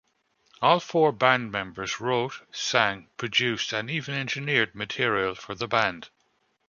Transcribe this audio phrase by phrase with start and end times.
[0.63, 6.09] All four band members wrote, sang, produced and even engineered material for the band.